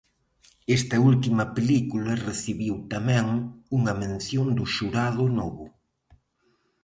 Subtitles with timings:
[0.77, 3.27] Esta última película recibiu tamén
[3.77, 5.65] unha mención do Xurado Novo.